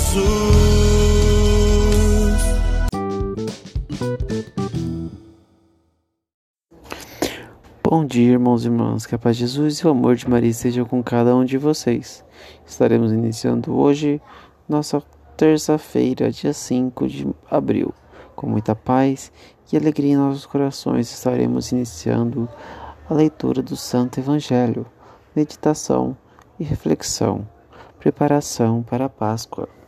[0.00, 0.30] Jesus.
[7.82, 9.04] Bom dia, irmãos e irmãs.
[9.04, 11.58] Que a paz de Jesus e o amor de Maria estejam com cada um de
[11.58, 12.24] vocês.
[12.66, 14.20] Estaremos iniciando hoje
[14.68, 15.02] nossa
[15.36, 17.92] terça-feira, dia 5 de abril.
[18.34, 19.30] Com muita paz
[19.70, 22.48] e alegria em nossos corações, estaremos iniciando
[23.08, 24.86] a leitura do Santo Evangelho,
[25.36, 26.16] meditação
[26.58, 27.46] e reflexão,
[27.98, 29.79] preparação para a Páscoa.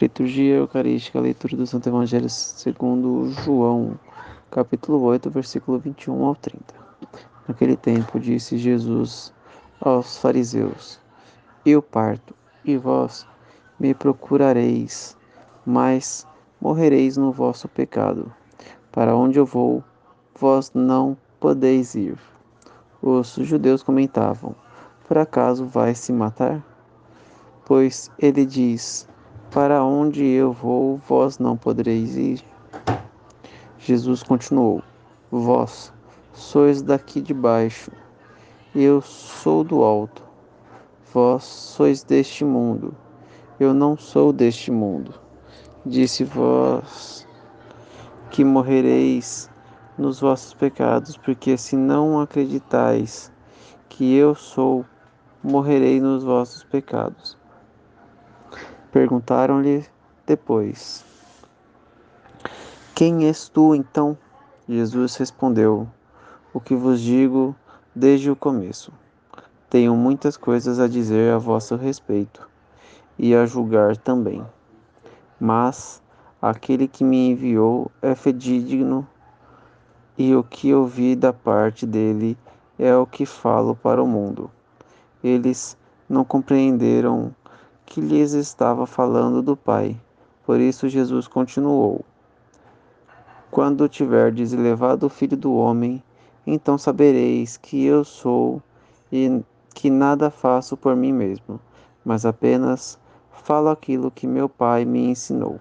[0.00, 3.98] Liturgia Eucarística, leitura do Santo Evangelho segundo João,
[4.50, 6.74] capítulo 8, versículo 21 ao 30.
[7.46, 9.32] Naquele tempo disse Jesus
[9.80, 10.98] aos fariseus:
[11.64, 12.34] Eu parto,
[12.64, 13.26] e vós
[13.78, 15.16] me procurareis,
[15.64, 16.26] mas
[16.60, 18.32] morrereis no vosso pecado.
[18.90, 19.84] Para onde eu vou,
[20.34, 22.18] vós não podeis ir.
[23.00, 24.56] Os judeus comentavam:
[25.10, 26.64] Por acaso vai se matar?
[27.64, 29.08] Pois ele diz:
[29.50, 32.44] Para onde eu vou, vós não podereis ir.
[33.76, 34.84] Jesus continuou:
[35.28, 35.92] Vós
[36.32, 37.90] sois daqui de baixo,
[38.72, 40.22] eu sou do alto.
[41.12, 42.94] Vós sois deste mundo,
[43.58, 45.12] eu não sou deste mundo.
[45.84, 47.26] Disse vós
[48.30, 49.50] que morrereis
[49.98, 53.32] nos vossos pecados, porque se não acreditais
[53.88, 54.84] que eu sou,
[55.42, 57.36] morrerei nos vossos pecados.
[58.92, 59.86] Perguntaram-lhe
[60.26, 61.04] depois:
[62.94, 64.16] Quem és tu então?
[64.68, 65.88] Jesus respondeu:
[66.52, 67.54] O que vos digo
[67.94, 68.92] desde o começo.
[69.68, 72.48] Tenho muitas coisas a dizer a vosso respeito
[73.18, 74.44] e a julgar também.
[75.38, 76.02] Mas
[76.42, 79.06] aquele que me enviou é fidedigno
[80.18, 82.36] e o que ouvi da parte dele
[82.78, 84.50] é o que falo para o mundo.
[85.22, 85.76] Eles
[86.08, 87.34] não compreenderam
[87.84, 89.96] que lhes estava falando do Pai.
[90.44, 92.04] Por isso Jesus continuou:
[93.50, 96.02] Quando tiverdes elevado o Filho do Homem,
[96.46, 98.62] então sabereis que eu sou
[99.12, 99.42] e
[99.74, 101.60] que nada faço por mim mesmo,
[102.04, 102.98] mas apenas
[103.30, 105.60] falo aquilo que meu Pai me ensinou.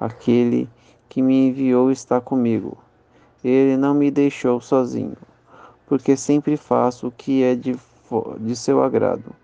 [0.00, 0.68] Aquele
[1.08, 2.78] que me enviou está comigo.
[3.44, 5.16] Ele não me deixou sozinho,
[5.86, 7.76] porque sempre faço o que é de,
[8.40, 9.34] de seu agrado.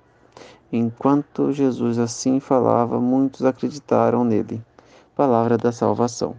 [0.71, 4.63] Enquanto Jesus assim falava, muitos acreditaram nele.
[5.17, 6.37] Palavra da salvação.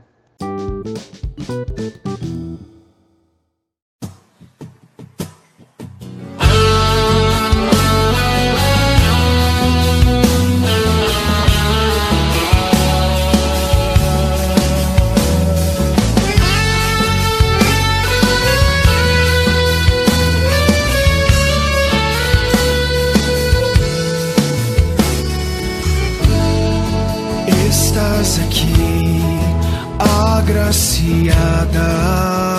[30.59, 32.59] Agraciada.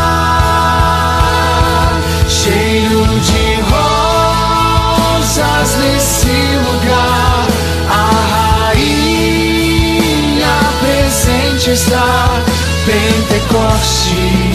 [11.61, 12.41] ci sta
[12.85, 14.50] Pentecosti